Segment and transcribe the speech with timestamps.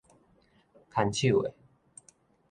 [0.91, 1.53] 牽手的